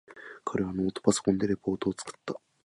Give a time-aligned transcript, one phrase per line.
[0.43, 2.41] 彼はノートパソコンでレポートを作成しました。